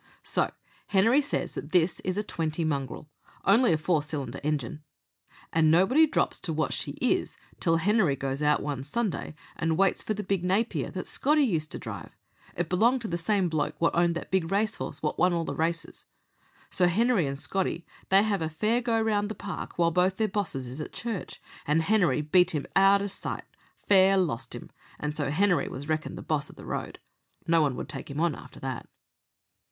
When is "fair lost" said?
23.87-24.55